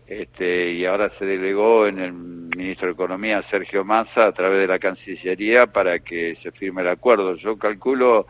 Este, 0.07 0.73
y 0.73 0.85
ahora 0.85 1.11
se 1.19 1.25
delegó 1.25 1.87
en 1.87 1.99
el 1.99 2.13
ministro 2.13 2.87
de 2.87 2.93
Economía, 2.93 3.43
Sergio 3.51 3.85
Massa, 3.85 4.27
a 4.27 4.33
través 4.33 4.61
de 4.61 4.67
la 4.67 4.79
Cancillería 4.79 5.67
para 5.67 6.01
que 6.01 6.37
se 6.43 6.53
firme 6.53 6.83
el 6.83 6.89
acuerdo. 6.89 7.35
Yo 7.37 7.57
calculo, 7.57 8.27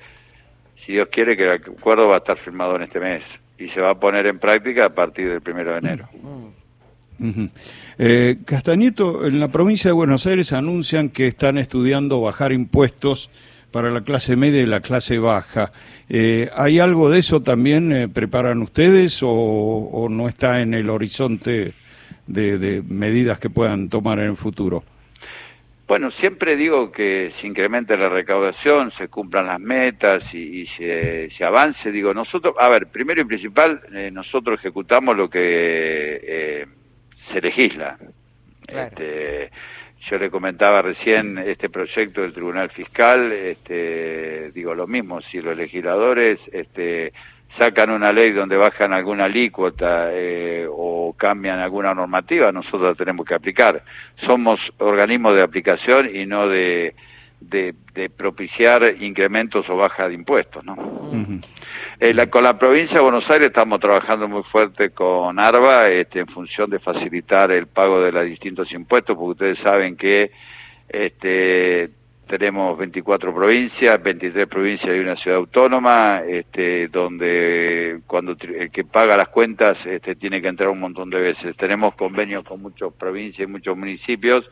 si 0.87 0.93
Dios 0.93 1.09
quiere, 1.09 1.37
que 1.37 1.45
el 1.45 1.51
acuerdo 1.51 2.09
va 2.09 2.17
a 2.17 2.19
estar 2.19 2.39
firmado 2.39 2.77
en 2.77 2.83
este 2.83 3.01
mes 3.01 3.23
y 3.62 3.69
se 3.71 3.81
va 3.81 3.92
a 3.92 3.95
poner 3.95 4.26
en 4.26 4.38
práctica 4.38 4.87
a 4.87 4.90
partir 4.90 5.28
del 5.28 5.40
primero 5.40 5.73
de 5.73 5.78
enero. 5.78 6.09
Eh, 7.99 8.38
Castañeto, 8.45 9.25
en 9.26 9.38
la 9.38 9.49
provincia 9.49 9.88
de 9.88 9.92
Buenos 9.92 10.26
Aires 10.26 10.52
anuncian 10.52 11.09
que 11.09 11.28
están 11.28 11.57
estudiando 11.57 12.21
bajar 12.21 12.52
impuestos 12.52 13.31
para 13.71 13.90
la 13.90 14.02
clase 14.02 14.35
media 14.35 14.61
y 14.61 14.66
la 14.66 14.81
clase 14.81 15.19
baja. 15.19 15.73
Eh, 16.09 16.50
¿Hay 16.57 16.81
algo 16.81 17.11
de 17.11 17.21
eso 17.21 17.42
también 17.42 17.92
eh, 17.92 18.09
preparan 18.09 18.61
ustedes 18.61 19.21
o, 19.23 20.09
no 20.11 20.28
está 20.28 20.62
en 20.62 20.75
el 20.75 20.90
horizonte 20.90 21.75
de 22.26 22.83
medidas 22.88 23.38
que 23.38 23.50
puedan 23.50 23.88
tomar 23.88 24.19
en 24.19 24.31
el 24.31 24.37
futuro? 24.37 24.83
Bueno, 25.87 26.11
siempre 26.12 26.57
digo 26.57 26.91
que 26.91 27.33
se 27.41 27.47
incremente 27.47 27.97
la 27.97 28.09
recaudación, 28.09 28.93
se 28.93 29.09
cumplan 29.09 29.47
las 29.47 29.61
metas 29.61 30.23
y, 30.33 30.67
se, 30.79 31.45
avance. 31.45 31.91
Digo, 31.91 32.15
nosotros, 32.15 32.55
a 32.59 32.69
ver, 32.69 32.87
primero 32.87 33.21
y 33.21 33.25
principal, 33.25 33.81
eh, 33.93 34.11
nosotros 34.11 34.59
ejecutamos 34.59 35.17
lo 35.17 35.29
que 35.29 36.21
eh, 36.23 36.67
se 37.33 37.41
legisla. 37.41 37.99
Este, 38.67 39.51
yo 40.09 40.19
le 40.19 40.31
comentaba 40.31 40.83
recién 40.83 41.39
este 41.39 41.69
proyecto 41.69 42.23
del 42.23 42.33
Tribunal 42.33 42.71
Fiscal, 42.71 43.31
este, 43.33 44.51
digo 44.53 44.75
lo 44.75 44.87
mismo, 44.87 45.21
si 45.21 45.41
los 45.41 45.57
legisladores 45.57 46.41
este, 46.53 47.12
sacan 47.59 47.90
una 47.90 48.12
ley 48.12 48.32
donde 48.32 48.56
bajan 48.56 48.92
alguna 48.92 49.25
alícuota 49.25 50.09
eh, 50.12 50.66
o 50.68 51.14
cambian 51.16 51.59
alguna 51.59 51.94
normativa, 51.94 52.50
nosotros 52.52 52.82
la 52.82 52.94
tenemos 52.94 53.26
que 53.26 53.35
aplicar. 53.35 53.82
Somos 54.25 54.61
organismos 54.78 55.35
de 55.35 55.42
aplicación 55.42 56.14
y 56.14 56.26
no 56.26 56.49
de, 56.49 56.94
de, 57.40 57.75
propiciar 58.16 58.97
incrementos 59.00 59.68
o 59.68 59.76
baja 59.76 60.09
de 60.09 60.14
impuestos. 60.14 60.64
¿no? 60.64 60.76
Eh, 62.00 62.14
con 62.28 62.42
la 62.42 62.59
provincia 62.59 62.97
de 62.97 63.02
Buenos 63.02 63.28
Aires 63.30 63.49
estamos 63.49 63.80
trabajando 63.80 64.28
muy 64.28 64.42
fuerte 64.44 64.90
con 64.90 65.38
ARBA 65.38 65.87
este, 65.87 66.21
en 66.21 66.26
función 66.26 66.71
de 66.71 66.78
facilitar 66.78 67.50
el 67.52 67.66
pago 67.66 68.00
de 68.00 68.12
los 68.12 68.25
distintos 68.25 68.73
impuestos, 68.73 69.16
porque 69.16 69.32
ustedes 69.32 69.59
saben 69.59 69.97
que 69.97 70.30
este, 70.88 71.90
tenemos 72.26 72.79
24 72.79 73.35
provincias, 73.35 74.02
23 74.02 74.49
provincias 74.49 74.97
y 74.97 75.00
una 75.00 75.17
ciudad 75.17 75.38
autónoma, 75.38 76.23
este, 76.26 76.88
donde 76.88 78.00
cuando 78.07 78.37
el 78.41 78.71
que 78.71 78.85
paga 78.85 79.17
las 79.17 79.29
cuentas 79.29 79.76
este, 79.85 80.14
tiene 80.14 80.41
que 80.41 80.49
entrar 80.49 80.69
un 80.71 80.81
montón 80.81 81.11
de 81.11 81.21
veces. 81.21 81.57
Tenemos 81.57 81.95
convenios 81.95 82.45
con 82.45 82.62
muchas 82.62 82.93
provincias 82.95 83.49
y 83.49 83.50
muchos 83.50 83.76
municipios 83.76 84.49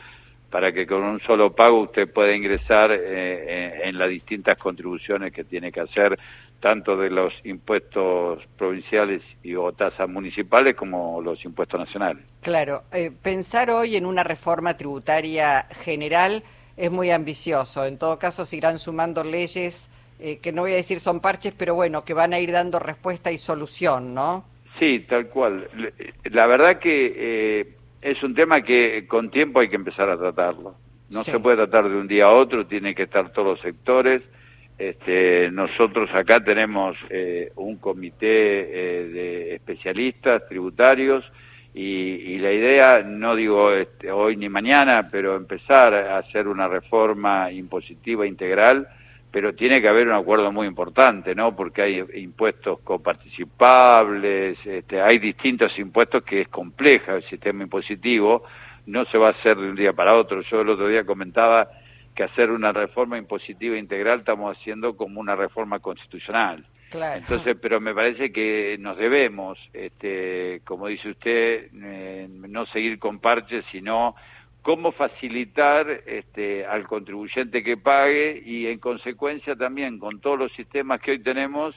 para 0.51 0.73
que 0.73 0.87
con 0.87 1.03
un 1.03 1.21
solo 1.21 1.55
pago 1.55 1.83
usted 1.83 2.13
pueda 2.13 2.35
ingresar 2.35 2.91
eh, 2.93 3.83
en 3.85 3.97
las 3.97 4.11
distintas 4.11 4.59
contribuciones 4.59 5.33
que 5.33 5.45
tiene 5.45 5.71
que 5.71 5.81
hacer, 5.81 6.19
tanto 6.59 6.97
de 6.97 7.09
los 7.09 7.33
impuestos 7.45 8.43
provinciales 8.59 9.23
y 9.43 9.55
o 9.55 9.73
tasas 9.73 10.09
municipales 10.09 10.75
como 10.75 11.23
los 11.23 11.43
impuestos 11.45 11.81
nacionales. 11.81 12.25
Claro, 12.43 12.83
eh, 12.93 13.11
pensar 13.23 13.71
hoy 13.71 13.97
en 13.97 14.05
una 14.05 14.25
reforma 14.25 14.77
tributaria 14.77 15.67
general 15.85 16.43
es 16.81 16.91
muy 16.91 17.11
ambicioso. 17.11 17.85
En 17.85 17.99
todo 17.99 18.19
caso, 18.19 18.47
se 18.47 18.57
irán 18.57 18.79
sumando 18.79 19.23
leyes 19.23 19.91
eh, 20.19 20.39
que 20.39 20.51
no 20.53 20.63
voy 20.63 20.73
a 20.73 20.77
decir 20.77 20.99
son 20.99 21.21
parches, 21.21 21.55
pero 21.57 21.75
bueno, 21.75 22.05
que 22.05 22.15
van 22.15 22.33
a 22.33 22.39
ir 22.39 22.53
dando 22.53 22.79
respuesta 22.79 23.31
y 23.31 23.39
solución, 23.39 24.15
¿no? 24.15 24.45
Sí, 24.79 25.01
tal 25.09 25.29
cual. 25.29 25.69
La 26.25 26.47
verdad 26.47 26.79
que 26.79 27.13
eh, 27.17 27.75
es 28.01 28.23
un 28.23 28.35
tema 28.35 28.63
que 28.63 29.07
con 29.07 29.31
tiempo 29.31 29.61
hay 29.61 29.69
que 29.69 29.77
empezar 29.77 30.09
a 30.09 30.17
tratarlo. 30.17 30.75
No 31.11 31.23
se 31.23 31.39
puede 31.41 31.57
tratar 31.57 31.89
de 31.89 31.97
un 31.97 32.07
día 32.07 32.27
a 32.27 32.33
otro, 32.33 32.67
tiene 32.67 32.95
que 32.95 33.03
estar 33.03 33.33
todos 33.33 33.49
los 33.49 33.61
sectores. 33.61 34.23
Este, 34.79 35.51
nosotros 35.51 36.09
acá 36.15 36.43
tenemos 36.43 36.97
eh, 37.11 37.53
un 37.57 37.77
comité 37.77 38.27
de 38.27 39.55
especialistas 39.55 40.47
tributarios 40.49 41.25
y, 41.73 42.39
la 42.39 42.53
idea, 42.53 43.03
no 43.03 43.37
digo 43.37 43.73
este, 43.73 44.11
hoy 44.11 44.37
ni 44.37 44.49
mañana, 44.49 45.09
pero 45.11 45.37
empezar 45.37 45.95
a 45.95 46.19
hacer 46.19 46.49
una 46.49 46.67
reforma 46.67 47.53
impositiva 47.53 48.27
integral, 48.27 48.89
pero 49.31 49.55
tiene 49.55 49.81
que 49.81 49.89
haber 49.89 50.09
un 50.09 50.15
acuerdo 50.15 50.51
muy 50.51 50.67
importante, 50.67 51.35
¿no? 51.35 51.55
Porque 51.55 51.83
hay 51.83 52.05
impuestos 52.15 52.81
coparticipables, 52.81 54.59
este, 54.67 55.01
hay 55.01 55.19
distintos 55.19 55.79
impuestos 55.79 56.25
que 56.25 56.43
es 56.43 56.49
compleja 56.49 57.15
el 57.15 57.23
sistema 57.25 57.63
impositivo, 57.63 58.43
no 58.87 59.05
se 59.05 59.19
va 59.19 59.29
a 59.29 59.33
hacer 59.33 59.57
de 59.57 59.71
un 59.71 59.77
día 59.77 59.93
para 59.93 60.17
otro. 60.17 60.41
Yo 60.43 60.63
el 60.63 60.71
otro 60.71 60.89
día 60.89 61.05
comentaba 61.05 61.69
que 62.15 62.25
hacer 62.25 62.51
una 62.51 62.73
reforma 62.73 63.17
impositiva 63.17 63.77
integral 63.77 64.21
estamos 64.21 64.57
haciendo 64.57 64.97
como 64.97 65.21
una 65.21 65.37
reforma 65.37 65.79
constitucional. 65.79 66.65
Entonces, 66.93 67.57
pero 67.61 67.81
me 67.81 67.95
parece 67.95 68.33
que 68.33 68.77
nos 68.79 68.97
debemos, 68.97 69.59
este, 69.73 70.61
como 70.65 70.89
dice 70.89 71.11
usted, 71.11 71.69
eh, 71.83 72.29
no 72.29 72.67
seguir 72.67 72.99
con 72.99 73.21
parches, 73.21 73.65
sino 73.71 74.17
cómo 74.63 74.93
facilitar 74.93 75.89
este, 76.07 76.67
al 76.67 76.87
contribuyente 76.87 77.63
que 77.63 77.77
pague 77.77 78.43
y 78.45 78.67
en 78.67 78.79
consecuencia 78.79 79.57
también 79.57 79.99
con 79.99 80.21
todos 80.21 80.39
los 80.39 80.53
sistemas 80.53 81.01
que 81.01 81.13
hoy 81.13 81.19
tenemos, 81.21 81.75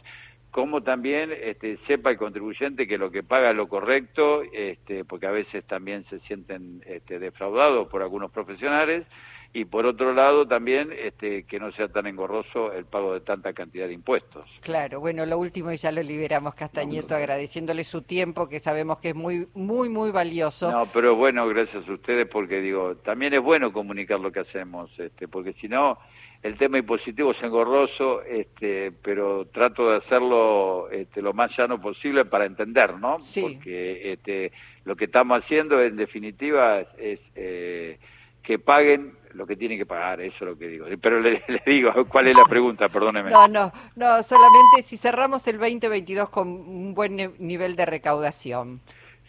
como 0.52 0.84
también 0.84 1.32
este, 1.32 1.78
sepa 1.88 2.12
el 2.12 2.18
contribuyente 2.18 2.88
que 2.88 2.98
lo 2.98 3.10
que 3.10 3.24
paga 3.24 3.52
es 3.52 3.56
lo 3.56 3.68
correcto, 3.68 4.44
este, 4.54 5.06
porque 5.06 5.28
a 5.28 5.32
veces 5.32 5.64
también 5.66 6.06
se 6.10 6.20
sienten 6.22 6.82
este, 6.86 7.20
defraudados 7.20 7.88
por 7.88 8.02
algunos 8.02 8.32
profesionales, 8.32 9.06
y 9.54 9.66
por 9.66 9.86
otro 9.86 10.14
lado 10.14 10.48
también 10.48 10.92
este, 10.92 11.44
que 11.44 11.60
no 11.60 11.72
sea 11.74 11.88
tan 11.88 12.08
engorroso 12.08 12.74
el 12.74 12.86
pago 12.86 13.14
de 13.14 13.22
tanta 13.22 13.54
cantidad 13.54 13.88
de 13.88 13.94
impuestos. 13.94 14.50
Claro, 14.62 15.00
bueno, 15.00 15.26
lo 15.28 15.38
último 15.38 15.72
y 15.72 15.78
ya 15.78 15.92
lo 15.92 16.02
liberamos, 16.02 16.56
Castañeto, 16.56 17.16
agradeciéndole 17.16 17.84
su 17.84 18.02
tiempo, 18.02 18.50
que 18.50 18.60
sabemos 18.60 18.98
que 18.98 19.10
es 19.10 19.16
muy, 19.16 19.48
muy, 19.54 19.90
muy 19.90 20.12
valioso. 20.12 20.72
No, 20.72 20.88
pero 20.92 21.16
bueno, 21.16 21.48
gracias 21.48 21.88
a 21.88 21.92
ustedes, 21.94 22.28
porque 22.28 22.62
digo, 22.62 22.96
también 22.98 23.36
es 23.36 23.44
bueno 23.44 23.72
comunicar 23.72 24.20
lo 24.20 24.32
que 24.32 24.40
hacemos, 24.40 24.90
este, 25.00 25.28
porque 25.28 25.54
si 25.54 25.68
no 25.68 26.00
el 26.42 26.58
tema 26.58 26.80
impositivo 26.80 27.32
es 27.32 27.42
engorroso, 27.42 28.22
este, 28.24 28.92
pero 29.04 29.46
trato 29.46 29.92
de 29.92 29.98
hacerlo 29.98 30.90
este, 30.90 31.22
lo 31.22 31.34
más 31.34 31.52
llano 31.58 31.80
posible 31.80 32.26
para 32.26 32.46
entender, 32.46 32.98
¿no? 33.00 33.22
Sí. 33.22 33.42
Porque 33.54 34.12
este, 34.12 34.52
lo 34.84 34.96
que 34.96 35.06
estamos 35.06 35.42
haciendo, 35.42 35.82
en 35.82 35.96
definitiva, 35.96 36.82
es, 36.98 37.20
eh, 37.36 37.98
que 38.44 38.60
paguen 38.60 39.14
lo 39.34 39.46
que 39.46 39.56
tienen 39.56 39.78
que 39.78 39.86
pagar, 39.86 40.22
eso 40.22 40.36
es 40.36 40.42
lo 40.42 40.58
que 40.58 40.68
digo. 40.68 40.86
Pero 41.02 41.20
le, 41.22 41.44
digo, 41.66 41.92
¿cuál 42.08 42.28
es 42.28 42.36
la 42.36 42.46
pregunta? 42.46 42.90
Perdóneme. 42.90 43.30
No, 43.30 43.48
no, 43.48 43.72
no, 43.96 44.24
solamente 44.24 44.84
si 44.84 44.98
cerramos 44.98 45.48
el 45.48 45.58
2022 45.58 46.30
con 46.30 46.48
un 46.48 46.94
buen 46.94 47.18
nivel 47.40 47.76
de 47.76 47.86
recaudación. 47.86 48.82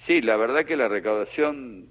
Sí, 0.07 0.21
la 0.21 0.37
verdad 0.37 0.67
que 0.67 0.77
la 0.77 0.87
recaudación 0.87 1.89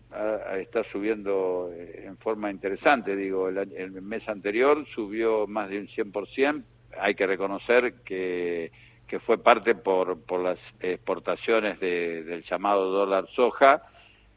está 0.60 0.84
subiendo 0.92 1.72
eh, 1.74 2.04
en 2.06 2.18
forma 2.18 2.52
interesante. 2.52 3.16
Digo, 3.16 3.50
el, 3.50 4.02
mes 4.04 4.28
anterior 4.30 4.86
subió 4.94 5.48
más 5.48 5.70
de 5.70 5.80
un 5.80 5.88
100%. 5.88 6.64
Hay 7.02 7.16
que 7.16 7.26
reconocer 7.26 7.96
que, 8.06 8.72
que 9.08 9.20
fue 9.20 9.40
parte 9.40 9.74
por, 9.74 10.20
por 10.22 10.42
las 10.42 10.60
exportaciones 10.80 11.80
del 11.80 12.44
llamado 12.44 12.92
dólar 12.92 13.28
soja. 13.36 13.82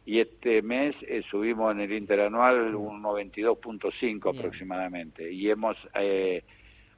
Y 0.06 0.20
este 0.20 0.62
mes 0.62 0.96
eh, 1.02 1.22
subimos 1.30 1.72
en 1.72 1.80
el 1.82 1.92
interanual 1.92 2.74
un 2.74 3.02
92.5 3.02 4.38
aproximadamente. 4.38 5.30
Y 5.30 5.50
hemos... 5.50 5.76
Eh, 5.94 6.42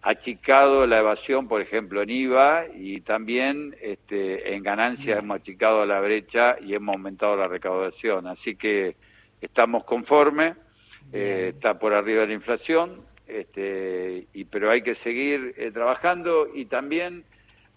achicado 0.03 0.87
la 0.87 1.01
evasión, 1.01 1.49
por 1.49 1.61
ejemplo, 1.61 2.03
en 2.03 2.11
IVA 2.11 2.67
y 2.77 3.01
también 3.01 3.75
este, 3.81 4.55
en 4.55 4.63
ganancias 4.63 5.19
hemos 5.19 5.41
achicado 5.41 5.85
la 5.85 6.01
brecha 6.01 6.57
y 6.61 6.75
hemos 6.75 6.95
aumentado 6.95 7.37
la 7.37 7.49
recaudación. 7.49 8.27
Así 8.27 8.57
que 8.57 8.97
estamos 9.41 9.85
conformes, 9.85 10.57
eh, 11.13 11.53
está 11.55 11.79
por 11.79 11.95
arriba 11.95 12.23
de 12.23 12.29
la 12.29 12.35
inflación, 12.35 13.03
este, 13.27 14.27
y, 14.33 14.45
pero 14.45 14.71
hay 14.71 14.83
que 14.83 14.95
seguir 14.97 15.55
eh, 15.59 15.71
trabajando 15.73 16.49
y 16.55 16.67
también 16.67 17.25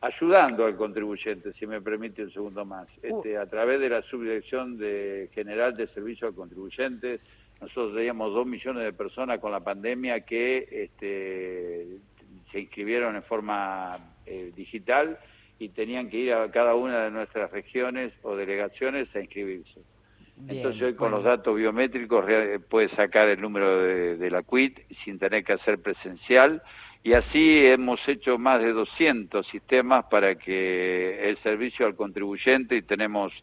ayudando 0.01 0.65
al 0.65 0.75
contribuyente, 0.75 1.53
si 1.53 1.67
me 1.67 1.79
permite 1.79 2.23
un 2.23 2.33
segundo 2.33 2.65
más, 2.65 2.87
uh. 3.03 3.17
este, 3.17 3.37
a 3.37 3.45
través 3.45 3.79
de 3.79 3.89
la 3.89 4.01
Subdirección 4.01 4.77
de 4.77 5.29
General 5.33 5.75
de 5.75 5.87
Servicio 5.87 6.27
al 6.27 6.33
Contribuyente. 6.33 7.19
Nosotros 7.61 7.93
teníamos 7.93 8.33
dos 8.33 8.47
millones 8.47 8.83
de 8.83 8.93
personas 8.93 9.39
con 9.39 9.51
la 9.51 9.59
pandemia 9.59 10.21
que 10.21 10.67
este, 10.71 11.99
se 12.51 12.59
inscribieron 12.59 13.15
en 13.15 13.23
forma 13.23 13.99
eh, 14.25 14.51
digital 14.55 15.19
y 15.59 15.69
tenían 15.69 16.09
que 16.09 16.17
ir 16.17 16.33
a 16.33 16.49
cada 16.49 16.73
una 16.73 17.03
de 17.03 17.11
nuestras 17.11 17.51
regiones 17.51 18.11
o 18.23 18.35
delegaciones 18.35 19.15
a 19.15 19.19
inscribirse. 19.19 19.81
Entonces 20.47 20.81
hoy 20.81 20.95
con 20.95 21.11
los 21.11 21.23
datos 21.23 21.55
biométricos 21.55 22.25
puede 22.67 22.89
sacar 22.95 23.27
el 23.29 23.39
número 23.39 23.79
de, 23.79 24.31
la 24.31 24.41
CUIT 24.41 24.79
sin 25.05 25.19
tener 25.19 25.43
que 25.43 25.53
hacer 25.53 25.79
presencial 25.79 26.63
y 27.03 27.13
así 27.13 27.65
hemos 27.65 27.99
hecho 28.07 28.37
más 28.37 28.61
de 28.61 28.73
200 28.73 29.47
sistemas 29.47 30.05
para 30.05 30.35
que 30.35 31.29
el 31.29 31.37
servicio 31.39 31.85
al 31.85 31.95
contribuyente 31.95 32.75
y 32.75 32.83
tenemos 32.83 33.33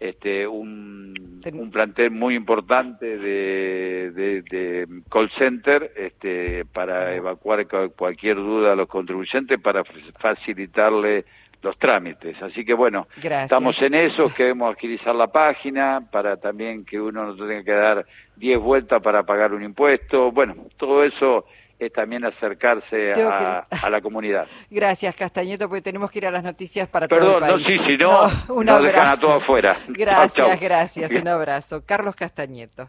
este, 0.00 0.46
un, 0.46 1.40
un 1.52 1.70
plantel 1.70 2.10
muy 2.10 2.34
importante 2.34 3.18
de, 3.18 4.10
de, 4.10 4.86
call 5.10 5.30
center 5.38 5.92
este, 5.94 6.64
para 6.64 7.14
evacuar 7.14 7.66
cualquier 7.94 8.36
duda 8.36 8.72
a 8.72 8.76
los 8.76 8.88
contribuyentes 8.88 9.60
para 9.60 9.84
facilitarle 10.18 11.24
los 11.62 11.78
trámites. 11.78 12.42
Así 12.42 12.64
que 12.64 12.74
bueno, 12.74 13.06
estamos 13.22 13.80
en 13.82 13.94
eso, 13.94 14.24
queremos 14.34 14.74
agilizar 14.74 15.14
la 15.14 15.28
página 15.28 16.08
para 16.10 16.36
también 16.36 16.84
que 16.84 17.00
uno 17.00 17.26
no 17.26 17.36
tenga 17.36 17.62
que 17.62 17.72
dar 17.72 18.06
10 18.36 18.58
vueltas 18.58 19.00
para 19.00 19.22
pagar 19.22 19.52
un 19.52 19.62
impuesto. 19.62 20.32
Bueno, 20.32 20.56
todo 20.76 21.04
eso 21.04 21.46
es 21.86 21.92
también 21.92 22.24
acercarse 22.24 23.12
a, 23.12 23.90
la 23.90 24.00
comunidad. 24.00 24.46
Gracias, 24.70 25.14
Castañeto, 25.14 25.68
porque 25.68 25.82
tenemos 25.82 26.10
que 26.10 26.18
ir 26.18 26.26
a 26.26 26.30
las 26.30 26.44
noticias 26.44 26.88
para 26.88 27.08
todo 27.08 27.36
el 27.36 27.40
país. 27.40 27.52
no, 27.52 27.58
sí, 27.58 27.78
si 27.86 27.96
no, 27.96 28.54
un 28.54 28.66
nos 28.66 28.82
dejan 28.82 29.08
a 29.08 29.16
todos 29.16 29.42
afuera. 29.42 29.76
Gracias, 29.88 30.60
gracias, 30.60 31.12
un 31.12 31.28
abrazo. 31.28 31.84
Carlos 31.84 32.16
Castañeto. 32.16 32.88